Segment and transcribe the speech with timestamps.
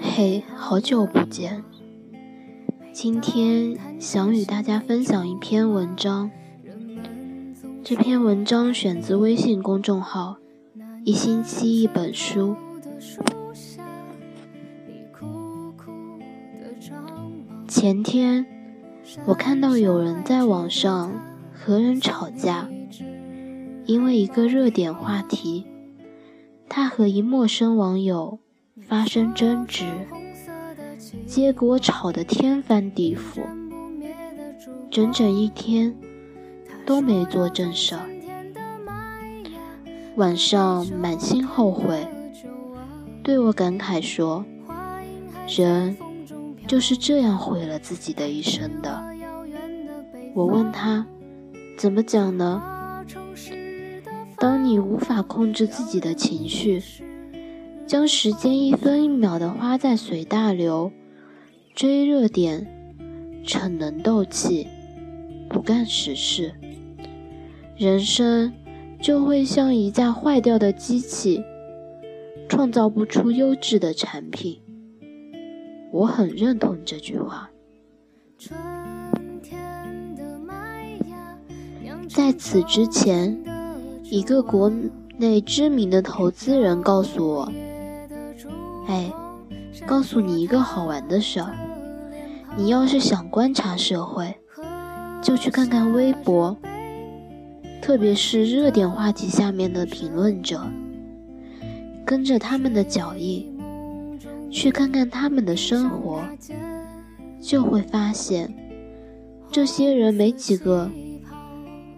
[0.00, 1.64] 嘿，好久不见。
[2.92, 6.30] 今天想与大家分享一篇文章。
[7.82, 10.36] 这篇文章选自微信公众号
[11.04, 12.56] “一星期一本书”。
[17.66, 18.46] 前天，
[19.24, 21.12] 我看到有人在网上
[21.52, 22.68] 和人吵架，
[23.86, 25.66] 因为一个热点话题
[26.74, 28.38] 他和一陌生网友。
[28.88, 29.84] 发生争执，
[31.26, 33.42] 结果吵得天翻地覆，
[34.90, 35.94] 整整一天
[36.86, 38.00] 都没做正事儿。
[40.16, 42.08] 晚上满心后悔，
[43.22, 44.42] 对我感慨说
[45.46, 45.94] ：“人
[46.66, 49.04] 就是这样毁了自己的一生的。”
[50.34, 51.06] 我问他
[51.76, 52.62] ：“怎么讲呢？”
[54.72, 56.82] 当你无法控制自己的情绪。
[57.86, 60.90] 将时间一分一秒的花在随大流、
[61.74, 62.66] 追热点、
[63.44, 64.66] 逞能斗气、
[65.50, 66.54] 不干实事，
[67.76, 68.50] 人生
[68.98, 71.44] 就会像一架坏掉的机器，
[72.48, 74.62] 创造不出优质的产品。
[75.90, 77.50] 我很认同这句话。
[82.08, 83.42] 在此之前，
[84.12, 84.70] 一个国
[85.16, 87.50] 内知名的投资人告诉我。
[88.86, 89.10] 哎，
[89.86, 91.54] 告诉你一个好玩的事儿，
[92.54, 94.36] 你要是想观察社会，
[95.22, 96.54] 就去看看微博，
[97.80, 100.60] 特别是热点话题下面的评论者，
[102.04, 103.50] 跟着他们的脚印，
[104.50, 106.20] 去看看他们的生活，
[107.40, 108.54] 就会发现，
[109.50, 110.90] 这些人没几个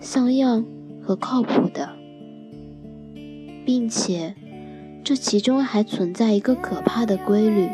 [0.00, 0.64] 像样
[1.02, 1.95] 和靠谱的，
[3.66, 4.34] 并且。
[5.04, 7.68] 这其中还存在一个可怕的规律：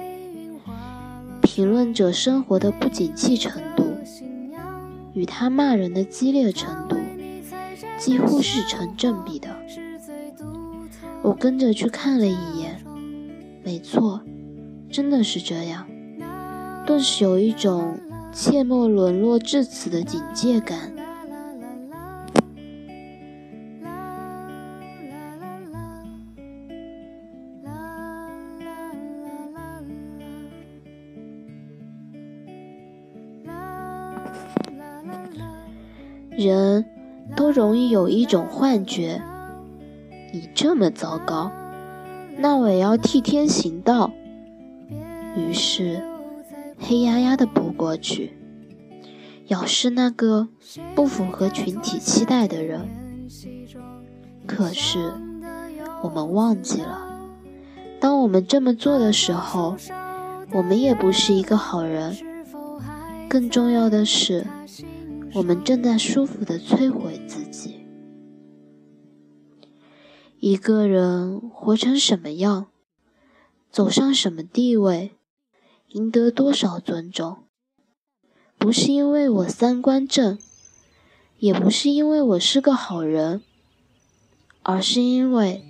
[1.40, 3.84] 评论者生活的不景气程度，
[5.14, 6.96] 与他骂人的激烈程度，
[7.96, 9.48] 几乎是成正比的。
[11.22, 12.84] 我跟着去看了一眼，
[13.64, 14.20] 没错，
[14.90, 15.86] 真的是这样。
[16.84, 17.98] 顿时有一种
[18.30, 20.91] 切莫沦落至此的警戒感。
[36.44, 36.84] 人
[37.36, 39.22] 都容易有一种幻觉，
[40.32, 41.50] 你这么糟糕，
[42.38, 44.10] 那我也要替天行道。
[45.36, 46.02] 于是
[46.78, 48.36] 黑压压的扑过去，
[49.46, 50.48] 咬是那个
[50.94, 52.88] 不符合群体期待的人。
[54.46, 55.12] 可是
[56.02, 56.98] 我们忘记了，
[58.00, 59.76] 当我们这么做的时候，
[60.52, 62.16] 我们也不是一个好人。
[63.28, 64.44] 更重要的是。
[65.34, 67.86] 我们正在舒服地摧毁自己。
[70.38, 72.66] 一个人活成什么样，
[73.70, 75.12] 走上什么地位，
[75.88, 77.44] 赢得多少尊重，
[78.58, 80.38] 不是因为我三观正，
[81.38, 83.40] 也不是因为我是个好人，
[84.62, 85.64] 而是因为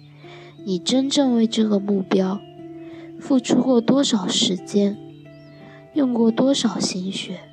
[0.65, 2.41] 你真正为这个目标
[3.21, 4.99] 付出过多少时间，
[5.95, 7.52] 用过多少心血。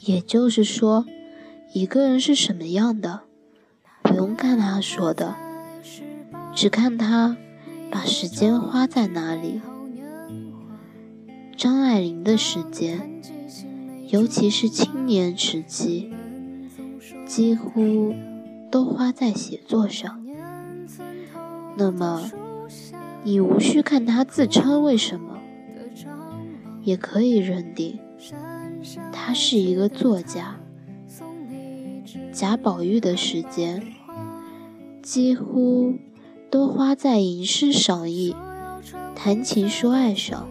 [0.00, 1.04] 也就是说，
[1.72, 3.22] 一个人是什么样的，
[4.02, 5.34] 不用看他说的，
[6.54, 7.36] 只看他
[7.90, 9.60] 把时间花在哪里。
[11.56, 13.20] 张爱玲的时间，
[14.08, 16.12] 尤其是青年时期，
[17.26, 18.14] 几乎
[18.70, 20.24] 都花在写作上。
[21.76, 22.30] 那么，
[23.24, 25.38] 你无需看他自称为什么，
[26.82, 27.98] 也可以认定。
[29.12, 30.60] 他是一个作家。
[32.32, 33.82] 贾宝玉的时间
[35.02, 35.94] 几乎
[36.50, 38.34] 都花在吟诗赏艺、
[39.14, 40.48] 谈情说爱上，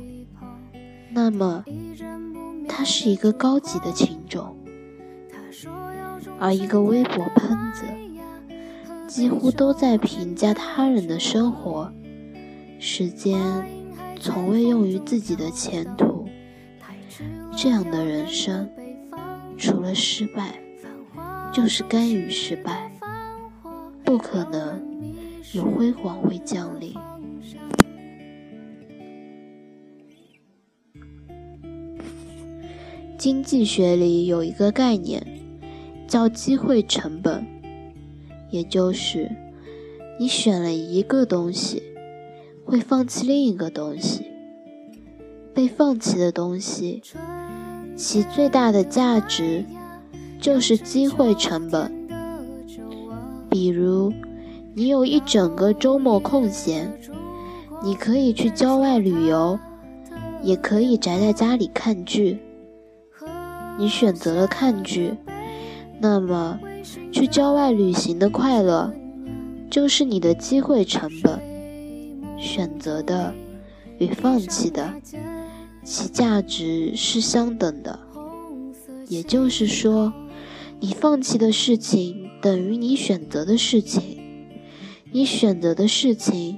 [1.12, 1.64] 那么
[2.68, 4.56] 他是一个高级的情种。
[6.40, 7.84] 而一个微博喷子
[9.08, 11.92] 几乎都在评价他人的生活，
[12.78, 13.40] 时间
[14.20, 16.17] 从未用于自己的前途。
[17.60, 18.70] 这样的人生，
[19.58, 20.62] 除了失败，
[21.52, 22.92] 就是甘于失败，
[24.06, 24.80] 不可能
[25.54, 26.94] 有辉煌会降临。
[33.18, 35.26] 经济学里有一个概念，
[36.08, 37.44] 叫机会成本，
[38.52, 39.32] 也就是
[40.20, 41.82] 你选了一个东西，
[42.64, 44.28] 会放弃另一个东西。
[45.56, 47.02] 被放弃的东西，
[47.98, 49.66] 其最大的价值
[50.40, 51.92] 就是机会成本。
[53.50, 54.14] 比如，
[54.76, 56.94] 你有一整个周末空闲，
[57.84, 59.58] 你可以去郊外旅游，
[60.44, 62.38] 也可以宅在家里看剧。
[63.80, 65.14] 你选择了看剧，
[66.00, 66.60] 那么
[67.12, 68.94] 去郊外旅行的快乐
[69.70, 71.40] 就是你的机会成本。
[72.38, 73.34] 选择的
[73.98, 74.94] 与放弃的。
[75.90, 77.98] 其价值是相等的，
[79.08, 80.12] 也就是说，
[80.82, 84.18] 你放弃的事情等于你选择的事情，
[85.14, 86.58] 你选择的事情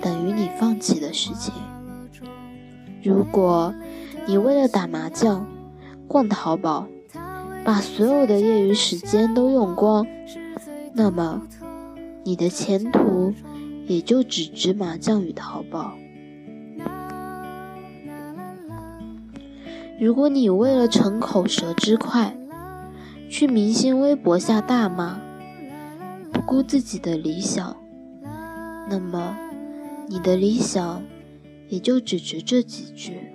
[0.00, 1.54] 等于你放弃的事情。
[3.04, 3.72] 如果
[4.26, 5.46] 你为了打麻将、
[6.08, 6.88] 逛淘宝，
[7.64, 10.04] 把所有的业余时间都用光，
[10.92, 11.40] 那么
[12.24, 13.32] 你的前途
[13.86, 15.96] 也就只值麻将与淘宝。
[20.02, 22.36] 如果你为了逞口舌之快，
[23.30, 25.20] 去明星微博下大骂，
[26.32, 27.76] 不顾自己的理想，
[28.90, 29.36] 那么
[30.08, 31.04] 你的理想
[31.68, 33.30] 也就只值这几句。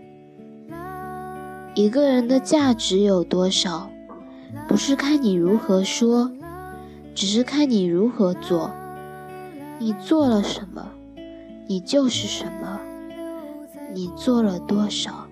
[1.74, 3.90] 一个人的价值有多少，
[4.68, 6.30] 不是看你如何说，
[7.16, 8.70] 只是看你如何做。
[9.80, 10.86] 你做了什么，
[11.66, 12.82] 你就是什么。
[13.94, 15.27] 你做了多少？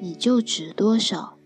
[0.00, 1.36] 你就值多少？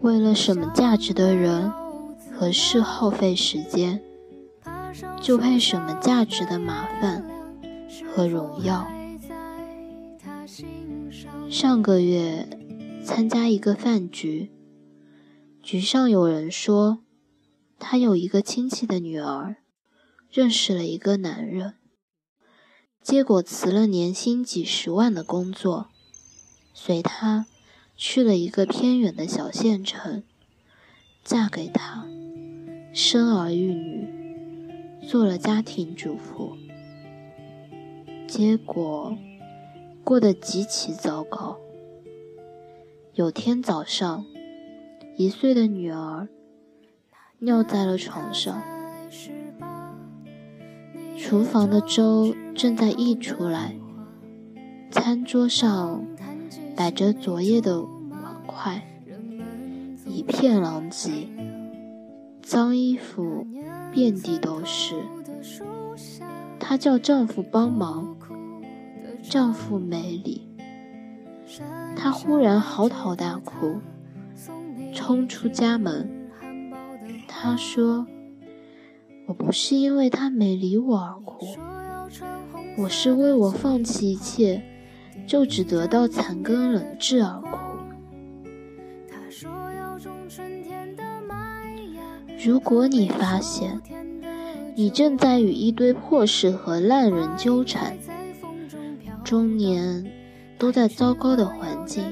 [0.00, 1.72] 为了什么价值的人
[2.32, 4.02] 和事耗费时间，
[5.20, 7.24] 就配什么价值的麻烦
[8.12, 8.86] 和荣耀。
[11.48, 12.48] 上个月
[13.04, 14.50] 参加一个饭局，
[15.62, 16.98] 局上有人说，
[17.78, 19.56] 他有一个亲戚的女儿
[20.30, 21.74] 认识了一个男人。
[23.04, 25.88] 结果辞了年薪几十万的工作，
[26.72, 27.44] 随他
[27.98, 30.22] 去了一个偏远的小县城，
[31.22, 32.06] 嫁给他，
[32.94, 34.08] 生儿育女，
[35.06, 36.56] 做了家庭主妇。
[38.26, 39.14] 结果
[40.02, 41.58] 过得极其糟糕。
[43.12, 44.24] 有天早上，
[45.18, 46.26] 一岁的女儿
[47.40, 48.73] 尿在了床上。
[51.16, 53.74] 厨房的粥正在溢出来，
[54.90, 56.04] 餐桌上
[56.76, 58.82] 摆着昨夜的碗筷，
[60.06, 61.28] 一片狼藉，
[62.42, 63.46] 脏衣服
[63.92, 64.96] 遍地都是。
[66.58, 68.16] 她叫丈夫帮忙，
[69.22, 70.48] 丈夫没理。
[71.96, 73.80] 她忽然嚎啕大哭，
[74.92, 76.28] 冲出家门。
[77.28, 78.06] 她说。
[79.26, 81.46] 我不是因为他没理我而哭，
[82.76, 84.62] 我是为我放弃一切
[85.26, 87.48] 就只得到残羹冷炙而哭。
[92.44, 93.80] 如果你发现
[94.76, 97.96] 你正在与一堆破事和烂人纠缠，
[99.24, 100.12] 中年
[100.58, 102.04] 都在糟糕的环境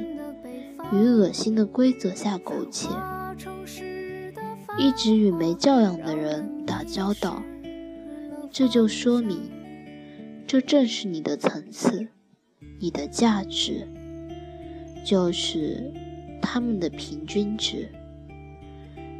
[0.91, 2.89] 与恶心的规则下苟且。
[4.79, 7.43] 一直与没教养的人交道，
[8.51, 9.39] 这就说明，
[10.47, 12.09] 这正是你的层次，
[12.79, 13.89] 你的价值，
[15.05, 15.93] 就是
[16.41, 17.89] 他们的平均值。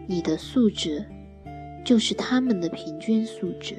[0.07, 1.07] 你的素质，
[1.85, 3.77] 就是他们的平均素质。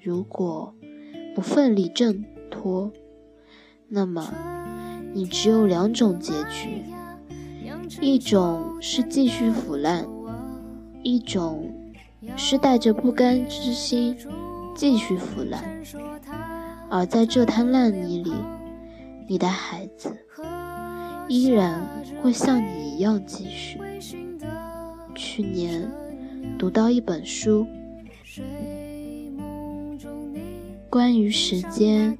[0.00, 0.74] 如果
[1.34, 2.90] 不奋力挣脱，
[3.88, 4.34] 那么
[5.12, 6.82] 你只有两种结局。
[8.00, 10.08] 一种是继续腐烂，
[11.02, 11.70] 一种
[12.36, 14.16] 是带着不甘之心
[14.74, 15.62] 继续腐烂。
[16.88, 18.32] 而在这滩烂泥里，
[19.28, 20.14] 你的孩子
[21.28, 21.86] 依然
[22.22, 23.78] 会像你一样继续。
[25.14, 25.90] 去年
[26.58, 27.66] 读到一本书，
[30.90, 32.16] 关于时间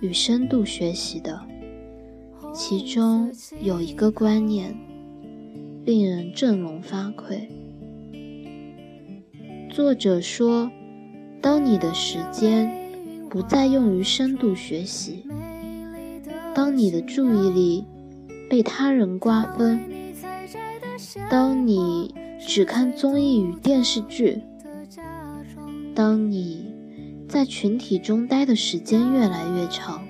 [0.00, 1.40] 与深度学习的，
[2.52, 4.74] 其中有一个观念。
[5.84, 7.46] 令人振聋发聩。
[9.74, 10.70] 作者说
[11.42, 12.70] ：“当你的时间
[13.28, 15.26] 不再用于深度学习，
[16.54, 17.84] 当你的注意力
[18.48, 19.80] 被他人瓜分，
[21.28, 24.40] 当你只看综艺与电视剧，
[25.92, 26.72] 当你
[27.28, 30.04] 在群体中待的时间越来越长，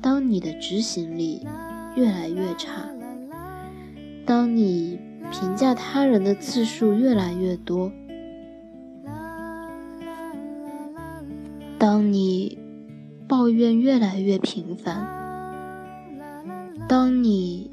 [0.00, 1.46] 当你的执行力
[1.94, 2.88] 越来越差。”
[4.26, 4.98] 当你
[5.30, 7.92] 评价他人的次数越来越多，
[11.82, 12.56] 当你
[13.26, 15.04] 抱怨越来越频繁，
[16.88, 17.72] 当你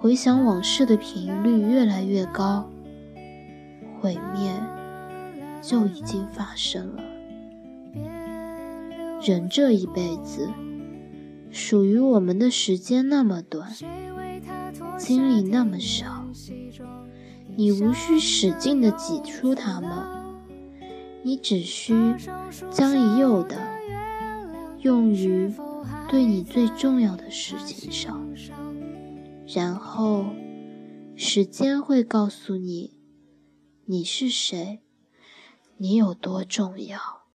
[0.00, 2.68] 回想往事的频率越来越高，
[4.00, 4.52] 毁灭
[5.62, 7.04] 就已经发生了。
[9.22, 10.50] 人这一辈子，
[11.52, 13.70] 属于我们的时间那么短，
[14.98, 16.26] 精力那么少，
[17.54, 19.92] 你无需使劲的挤出它们，
[21.26, 21.92] 你只需
[22.70, 23.58] 将已有的
[24.78, 25.52] 用于
[26.08, 28.32] 对你最重要的事情上，
[29.44, 30.24] 然后
[31.16, 33.00] 时间会告诉你，
[33.86, 34.82] 你是谁，
[35.78, 37.25] 你有多重要。